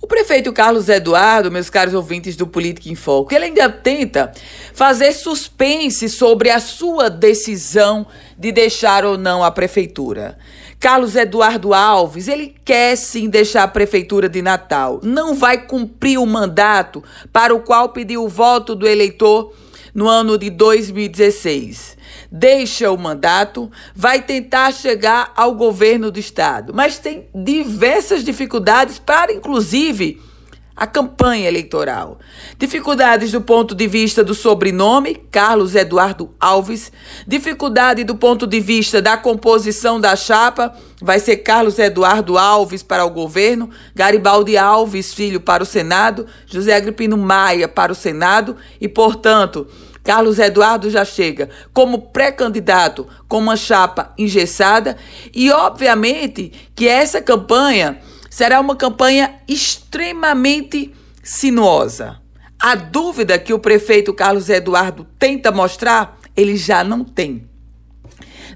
[0.00, 4.32] O prefeito Carlos Eduardo, meus caros ouvintes do Política em Foco, ele ainda tenta
[4.72, 8.06] fazer suspense sobre a sua decisão
[8.38, 10.38] de deixar ou não a prefeitura.
[10.78, 15.00] Carlos Eduardo Alves, ele quer sim deixar a prefeitura de Natal.
[15.02, 17.02] Não vai cumprir o mandato
[17.32, 19.52] para o qual pediu o voto do eleitor
[19.98, 21.98] no ano de 2016.
[22.30, 29.32] Deixa o mandato, vai tentar chegar ao governo do estado, mas tem diversas dificuldades para,
[29.32, 30.22] inclusive,
[30.78, 32.20] a campanha eleitoral.
[32.56, 36.92] Dificuldades do ponto de vista do sobrenome, Carlos Eduardo Alves.
[37.26, 40.72] Dificuldade do ponto de vista da composição da chapa,
[41.02, 46.76] vai ser Carlos Eduardo Alves para o governo, Garibaldi Alves Filho para o Senado, José
[46.76, 49.66] Agripino Maia para o Senado e, portanto,
[50.04, 54.96] Carlos Eduardo já chega como pré-candidato com uma chapa engessada
[55.34, 57.98] e, obviamente, que essa campanha
[58.30, 62.20] será uma campanha extremamente sinuosa.
[62.58, 67.48] A dúvida que o prefeito Carlos Eduardo tenta mostrar, ele já não tem.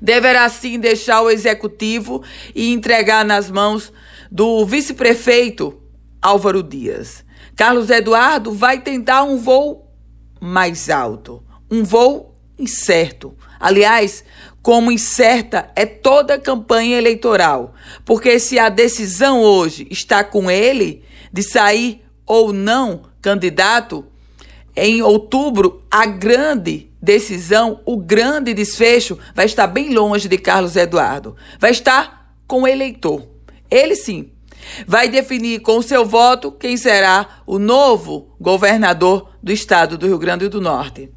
[0.01, 2.23] Deverá sim deixar o executivo
[2.55, 3.92] e entregar nas mãos
[4.31, 5.81] do vice-prefeito
[6.20, 7.25] Álvaro Dias.
[7.55, 9.89] Carlos Eduardo vai tentar um voo
[10.41, 11.45] mais alto.
[11.70, 13.36] Um voo incerto.
[13.58, 14.25] Aliás,
[14.62, 21.05] como incerta é toda a campanha eleitoral, porque se a decisão hoje está com ele
[21.33, 24.06] de sair ou não candidato,
[24.75, 31.36] em outubro a grande decisão, o grande desfecho vai estar bem longe de Carlos Eduardo.
[31.58, 33.28] Vai estar com o eleitor.
[33.70, 34.30] Ele sim
[34.86, 40.48] vai definir com seu voto quem será o novo governador do estado do Rio Grande
[40.48, 41.11] do Norte.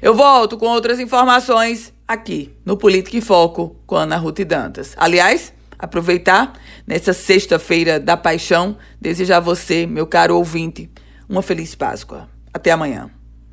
[0.00, 4.94] Eu volto com outras informações aqui no Política em Foco com Ana Ruth Dantas.
[4.96, 6.52] Aliás, aproveitar
[6.86, 10.90] nessa sexta-feira da paixão, desejar a você, meu caro ouvinte,
[11.28, 12.28] uma feliz Páscoa.
[12.52, 13.10] Até amanhã.